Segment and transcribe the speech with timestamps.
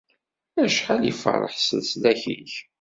[0.63, 2.53] Acḥal iferreḥ s leslak-ik!